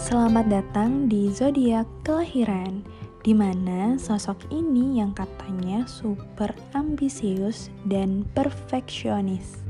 [0.00, 2.80] Selamat datang di zodiak kelahiran,
[3.20, 9.60] di mana sosok ini yang katanya super ambisius dan perfeksionis.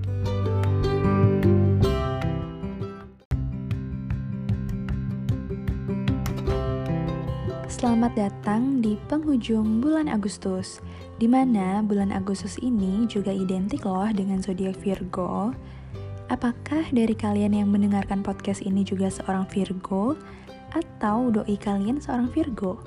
[7.67, 10.79] Selamat datang di penghujung bulan Agustus,
[11.19, 15.51] di mana bulan Agustus ini juga identik loh dengan zodiak Virgo
[16.31, 20.15] Apakah dari kalian yang mendengarkan podcast ini juga seorang Virgo
[20.71, 22.79] atau doi kalian seorang Virgo?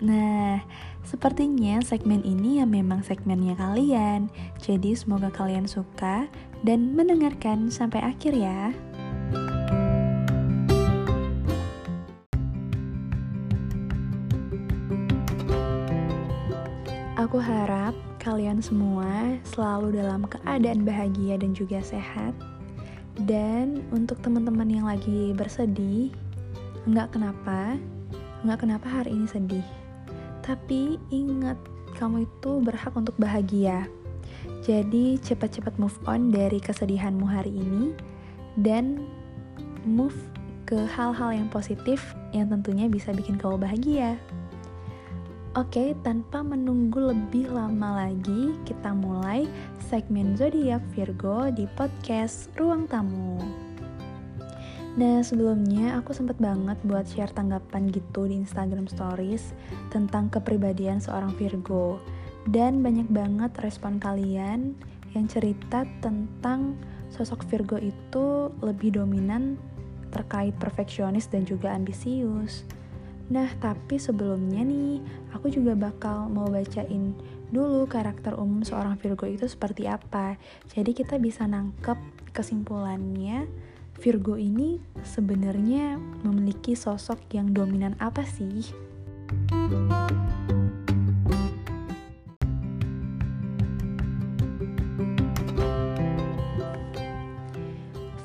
[0.00, 0.64] Nah,
[1.04, 4.32] sepertinya segmen ini ya memang segmennya kalian.
[4.64, 6.32] Jadi semoga kalian suka
[6.64, 8.72] dan mendengarkan sampai akhir ya.
[17.20, 22.32] Aku harap kalian semua selalu dalam keadaan bahagia dan juga sehat
[23.26, 26.14] dan untuk teman-teman yang lagi bersedih,
[26.86, 27.74] nggak kenapa,
[28.46, 29.66] nggak kenapa hari ini sedih.
[30.46, 31.58] Tapi ingat,
[31.98, 33.90] kamu itu berhak untuk bahagia.
[34.62, 37.90] Jadi cepat-cepat move on dari kesedihanmu hari ini
[38.62, 39.02] dan
[39.82, 40.14] move
[40.68, 44.14] ke hal-hal yang positif yang tentunya bisa bikin kamu bahagia.
[45.56, 49.48] Oke, tanpa menunggu lebih lama lagi, kita mulai
[49.88, 53.40] segmen zodiak Virgo di podcast Ruang Tamu.
[55.00, 59.56] Nah, sebelumnya aku sempat banget buat share tanggapan gitu di Instagram Stories
[59.88, 61.96] tentang kepribadian seorang Virgo.
[62.44, 64.76] Dan banyak banget respon kalian
[65.16, 66.76] yang cerita tentang
[67.08, 69.56] sosok Virgo itu lebih dominan
[70.12, 72.68] terkait perfeksionis dan juga ambisius.
[73.28, 75.04] Nah, tapi sebelumnya nih,
[75.36, 77.12] aku juga bakal mau bacain
[77.52, 80.40] dulu karakter umum seorang Virgo itu seperti apa.
[80.72, 81.96] Jadi kita bisa nangkep
[82.32, 83.44] kesimpulannya
[84.00, 88.64] Virgo ini sebenarnya memiliki sosok yang dominan apa sih?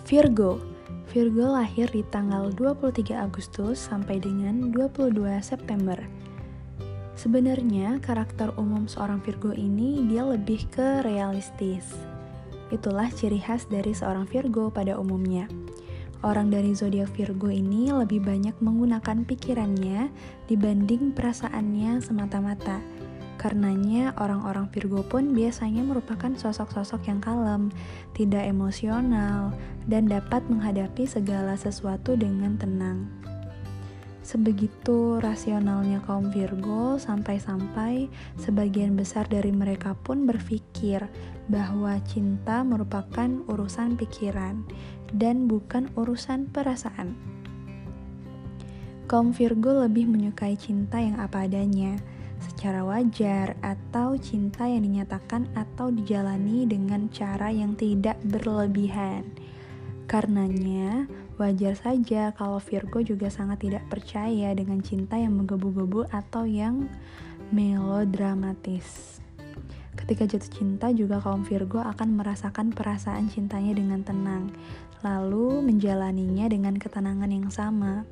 [0.07, 0.72] Virgo
[1.13, 5.13] Virgo lahir di tanggal 23 Agustus sampai dengan 22
[5.45, 6.01] September.
[7.13, 11.85] Sebenarnya karakter umum seorang Virgo ini dia lebih ke realistis.
[12.73, 15.45] Itulah ciri khas dari seorang Virgo pada umumnya.
[16.25, 20.09] Orang dari zodiak Virgo ini lebih banyak menggunakan pikirannya
[20.49, 22.81] dibanding perasaannya semata-mata.
[23.43, 27.75] Karenanya, orang-orang Virgo pun biasanya merupakan sosok-sosok yang kalem,
[28.15, 29.51] tidak emosional,
[29.83, 33.11] dan dapat menghadapi segala sesuatu dengan tenang.
[34.23, 38.07] Sebegitu rasionalnya kaum Virgo, sampai-sampai
[38.39, 41.03] sebagian besar dari mereka pun berpikir
[41.51, 44.63] bahwa cinta merupakan urusan pikiran
[45.11, 47.19] dan bukan urusan perasaan.
[49.11, 51.99] Kaum Virgo lebih menyukai cinta yang apa adanya
[52.43, 59.23] secara wajar atau cinta yang dinyatakan atau dijalani dengan cara yang tidak berlebihan.
[60.03, 61.07] Karenanya,
[61.39, 66.91] wajar saja kalau Virgo juga sangat tidak percaya dengan cinta yang menggebu-gebu atau yang
[67.49, 69.17] melodramatis.
[69.93, 74.51] Ketika jatuh cinta juga kaum Virgo akan merasakan perasaan cintanya dengan tenang,
[75.05, 78.03] lalu menjalaninya dengan ketenangan yang sama.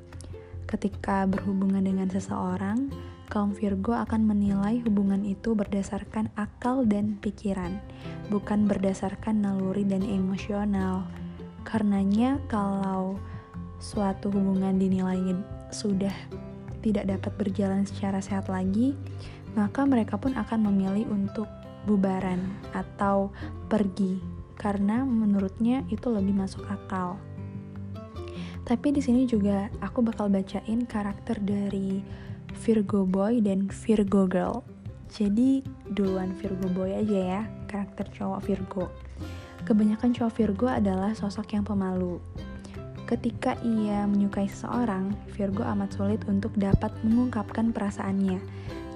[0.69, 2.87] Ketika berhubungan dengan seseorang,
[3.31, 7.79] kaum Virgo akan menilai hubungan itu berdasarkan akal dan pikiran,
[8.27, 11.07] bukan berdasarkan naluri dan emosional.
[11.63, 13.15] Karenanya, kalau
[13.79, 15.31] suatu hubungan dinilai
[15.71, 16.11] sudah
[16.83, 18.99] tidak dapat berjalan secara sehat lagi,
[19.55, 21.47] maka mereka pun akan memilih untuk
[21.87, 22.43] bubaran
[22.75, 23.31] atau
[23.71, 24.19] pergi
[24.59, 27.15] karena menurutnya itu lebih masuk akal.
[28.61, 32.03] Tapi di sini juga aku bakal bacain karakter dari
[32.61, 34.61] Virgo Boy dan Virgo Girl.
[35.09, 35.65] Jadi
[35.97, 38.85] duluan Virgo Boy aja ya, karakter cowok Virgo.
[39.65, 42.21] Kebanyakan cowok Virgo adalah sosok yang pemalu.
[43.09, 48.37] Ketika ia menyukai seseorang, Virgo amat sulit untuk dapat mengungkapkan perasaannya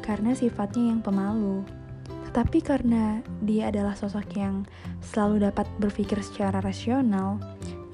[0.06, 1.66] karena sifatnya yang pemalu.
[2.30, 4.62] Tetapi karena dia adalah sosok yang
[5.02, 7.42] selalu dapat berpikir secara rasional,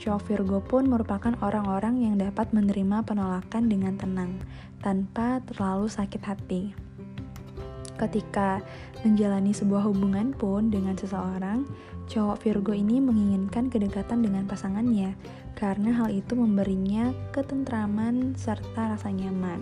[0.02, 4.42] cowok Virgo pun merupakan orang-orang yang dapat menerima penolakan dengan tenang
[4.82, 6.74] tanpa terlalu sakit hati.
[8.02, 8.66] Ketika
[9.06, 11.70] menjalani sebuah hubungan pun dengan seseorang,
[12.10, 15.14] cowok Virgo ini menginginkan kedekatan dengan pasangannya
[15.54, 19.62] karena hal itu memberinya ketentraman serta rasa nyaman.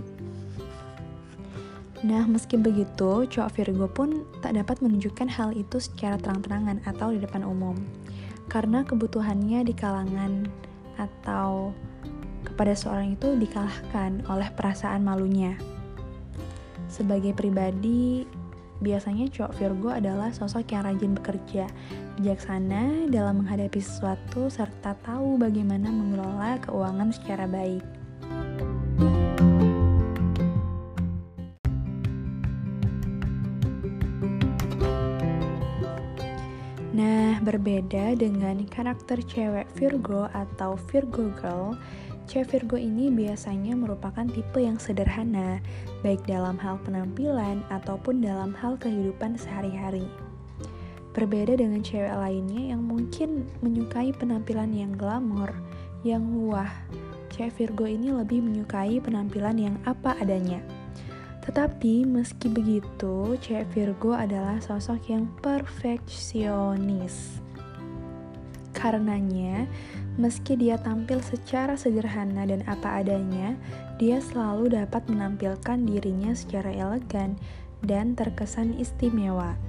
[1.99, 7.19] Nah, meski begitu, cowok Virgo pun tak dapat menunjukkan hal itu secara terang-terangan atau di
[7.19, 7.75] depan umum.
[8.49, 10.49] Karena kebutuhannya di kalangan
[10.97, 11.71] atau
[12.57, 15.55] pada seorang itu dikalahkan oleh perasaan malunya.
[16.89, 18.25] Sebagai pribadi,
[18.81, 21.69] biasanya cowok Virgo adalah sosok yang rajin bekerja,
[22.17, 27.98] bijaksana dalam menghadapi sesuatu, serta tahu bagaimana mengelola keuangan secara baik.
[37.49, 41.73] Berbeda dengan karakter cewek Virgo atau Virgo Girl,
[42.29, 45.57] cewek Virgo ini biasanya merupakan tipe yang sederhana,
[46.05, 50.05] baik dalam hal penampilan ataupun dalam hal kehidupan sehari-hari.
[51.17, 55.49] Berbeda dengan cewek lainnya yang mungkin menyukai penampilan yang glamor,
[56.05, 56.69] yang wah,
[57.33, 60.61] cewek Virgo ini lebih menyukai penampilan yang apa adanya.
[61.43, 67.39] Tetapi meski begitu, cewek Virgo adalah sosok yang perfeksionis.
[68.75, 69.67] Karenanya,
[70.15, 73.57] meski dia tampil secara sederhana dan apa adanya,
[73.99, 77.35] dia selalu dapat menampilkan dirinya secara elegan
[77.83, 79.59] dan terkesan istimewa.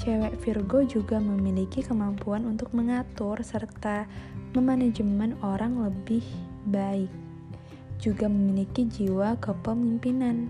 [0.00, 4.08] Cewek Virgo juga memiliki kemampuan untuk mengatur serta
[4.56, 6.24] memanajemen orang lebih
[6.72, 7.12] baik.
[8.00, 10.48] Juga memiliki jiwa kepemimpinan.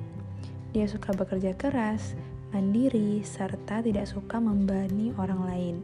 [0.71, 2.15] Dia suka bekerja keras,
[2.55, 5.77] mandiri, serta tidak suka membani orang lain.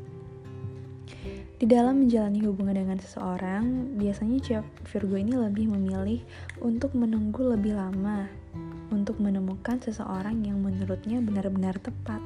[1.57, 6.21] Di dalam menjalani hubungan dengan seseorang, biasanya cewek Virgo ini lebih memilih
[6.61, 8.29] untuk menunggu lebih lama
[8.95, 12.23] untuk menemukan seseorang yang menurutnya benar-benar tepat.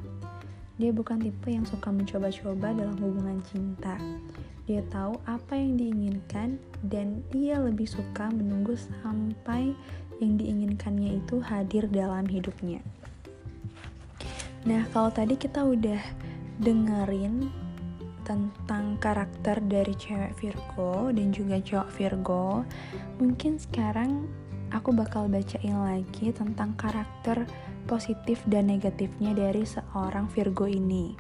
[0.77, 3.97] Dia bukan tipe yang suka mencoba-coba dalam hubungan cinta.
[4.71, 9.75] Dia tahu apa yang diinginkan dan dia lebih suka menunggu sampai
[10.23, 12.79] yang diinginkannya itu hadir dalam hidupnya.
[14.71, 15.99] Nah, kalau tadi kita udah
[16.63, 17.51] dengerin
[18.23, 22.63] tentang karakter dari cewek Virgo dan juga cowok Virgo,
[23.19, 24.31] mungkin sekarang
[24.71, 27.43] aku bakal bacain lagi tentang karakter
[27.91, 31.19] positif dan negatifnya dari seorang Virgo ini.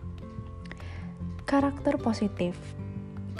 [1.50, 2.54] Karakter positif.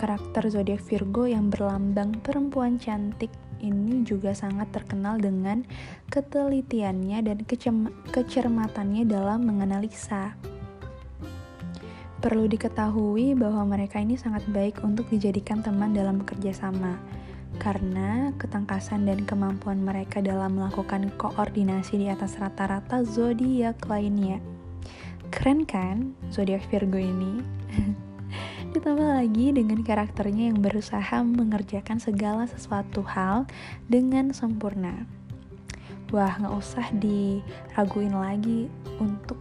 [0.01, 3.29] Karakter zodiak Virgo yang berlambang perempuan cantik
[3.61, 5.61] ini juga sangat terkenal dengan
[6.09, 7.45] ketelitiannya dan
[8.09, 10.41] kecermatannya dalam menganalisa.
[12.17, 16.97] Perlu diketahui bahwa mereka ini sangat baik untuk dijadikan teman dalam bekerja sama,
[17.61, 24.41] karena ketangkasan dan kemampuan mereka dalam melakukan koordinasi di atas rata-rata zodiak lainnya.
[25.29, 27.45] Keren kan zodiak Virgo ini?
[28.71, 33.51] Ditambah lagi dengan karakternya yang berusaha mengerjakan segala sesuatu hal
[33.91, 35.11] dengan sempurna.
[36.15, 38.71] Wah, nggak usah diraguin lagi
[39.03, 39.39] untuk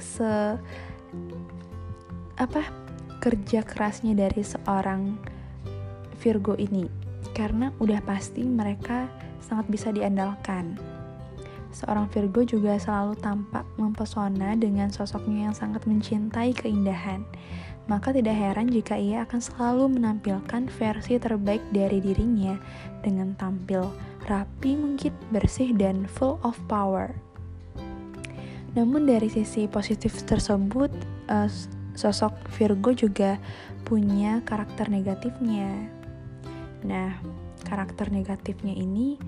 [0.00, 0.56] se
[2.40, 2.64] apa
[3.20, 5.20] kerja kerasnya dari seorang
[6.16, 6.88] Virgo ini
[7.36, 9.04] karena udah pasti mereka
[9.44, 10.80] sangat bisa diandalkan.
[11.76, 17.20] Seorang Virgo juga selalu tampak mempesona dengan sosoknya yang sangat mencintai keindahan
[17.90, 22.54] maka tidak heran jika ia akan selalu menampilkan versi terbaik dari dirinya
[23.02, 23.90] dengan tampil
[24.30, 27.10] rapi mungkin bersih dan full of power.
[28.78, 30.94] Namun dari sisi positif tersebut,
[31.26, 31.50] uh,
[31.98, 33.42] sosok Virgo juga
[33.82, 35.90] punya karakter negatifnya.
[36.86, 37.18] Nah,
[37.66, 39.18] karakter negatifnya ini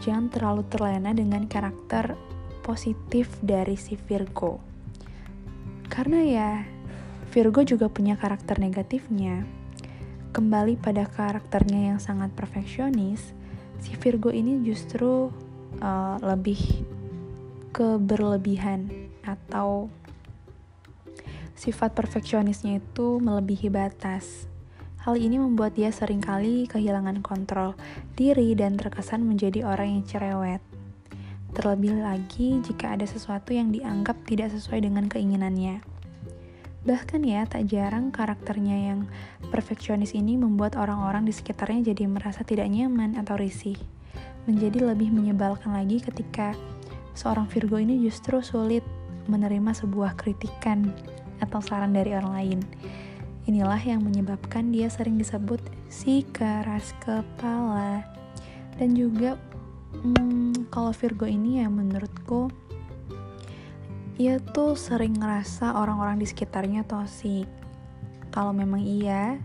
[0.00, 2.16] jangan terlalu terlena dengan karakter
[2.64, 4.64] positif dari si Virgo.
[5.92, 6.50] Karena ya,
[7.34, 9.42] Virgo juga punya karakter negatifnya.
[10.30, 13.34] Kembali pada karakternya yang sangat perfeksionis,
[13.82, 15.34] si Virgo ini justru
[15.82, 16.86] uh, lebih
[17.74, 18.86] keberlebihan
[19.26, 19.90] atau
[21.58, 24.46] sifat perfeksionisnya itu melebihi batas.
[25.02, 27.74] Hal ini membuat dia sering kali kehilangan kontrol
[28.14, 30.62] diri dan terkesan menjadi orang yang cerewet.
[31.50, 36.03] Terlebih lagi jika ada sesuatu yang dianggap tidak sesuai dengan keinginannya.
[36.84, 39.00] Bahkan ya, tak jarang karakternya yang
[39.48, 43.80] perfeksionis ini membuat orang-orang di sekitarnya jadi merasa tidak nyaman atau risih.
[44.44, 46.52] Menjadi lebih menyebalkan lagi ketika
[47.16, 48.84] seorang Virgo ini justru sulit
[49.32, 50.92] menerima sebuah kritikan
[51.40, 52.60] atau saran dari orang lain.
[53.48, 58.04] Inilah yang menyebabkan dia sering disebut si keras kepala.
[58.76, 59.40] Dan juga
[60.04, 62.52] hmm, kalau Virgo ini ya menurutku
[64.14, 67.50] ia tuh sering ngerasa orang-orang di sekitarnya toksik.
[68.30, 69.42] Kalau memang iya,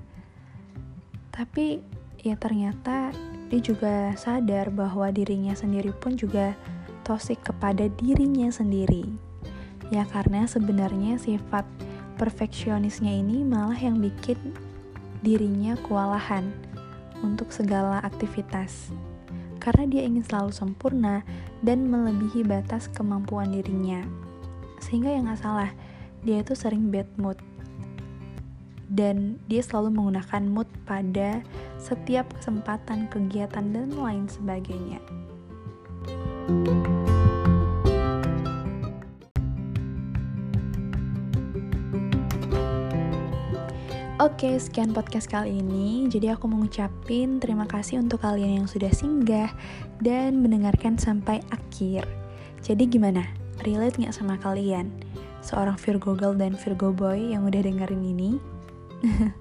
[1.34, 1.82] tapi
[2.22, 3.10] ya ternyata
[3.50, 6.54] dia juga sadar bahwa dirinya sendiri pun juga
[7.02, 9.10] toksik kepada dirinya sendiri.
[9.90, 11.66] Ya karena sebenarnya sifat
[12.22, 14.38] perfeksionisnya ini malah yang bikin
[15.26, 16.46] dirinya kewalahan
[17.26, 18.94] untuk segala aktivitas.
[19.58, 21.26] Karena dia ingin selalu sempurna
[21.66, 24.29] dan melebihi batas kemampuan dirinya.
[24.80, 25.72] Sehingga yang gak salah,
[26.24, 27.40] dia itu sering bad mood.
[28.90, 31.46] Dan dia selalu menggunakan mood pada
[31.78, 34.98] setiap kesempatan, kegiatan, dan lain sebagainya.
[44.20, 46.04] Oke, sekian podcast kali ini.
[46.12, 49.48] Jadi aku mau ngucapin terima kasih untuk kalian yang sudah singgah
[50.04, 52.04] dan mendengarkan sampai akhir.
[52.60, 53.39] Jadi gimana?
[53.64, 54.92] Relate nggak sama kalian?
[55.40, 58.32] Seorang Virgo Girl dan Virgo Boy yang udah dengerin ini?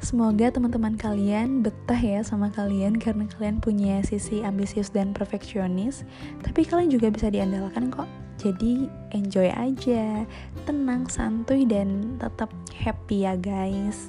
[0.00, 6.08] Semoga teman-teman kalian betah ya sama kalian karena kalian punya sisi ambisius dan perfeksionis,
[6.40, 8.08] tapi kalian juga bisa diandalkan kok
[8.40, 10.24] jadi enjoy aja,
[10.64, 14.08] tenang, santuy dan tetap happy ya guys.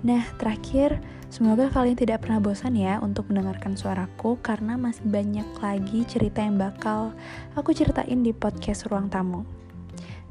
[0.00, 0.96] Nah, terakhir
[1.36, 6.56] semoga kalian tidak pernah bosan ya untuk mendengarkan suaraku karena masih banyak lagi cerita yang
[6.56, 7.12] bakal
[7.52, 9.44] aku ceritain di podcast Ruang Tamu.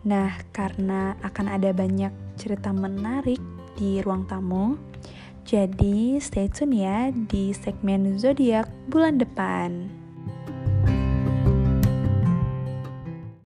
[0.01, 2.09] Nah, karena akan ada banyak
[2.41, 3.38] cerita menarik
[3.77, 4.81] di Ruang Tamu,
[5.45, 10.04] jadi stay tune ya di segmen zodiak bulan depan.